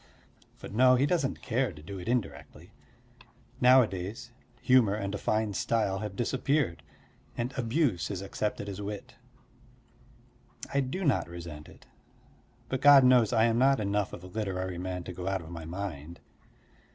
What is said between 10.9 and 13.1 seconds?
not resent it: but God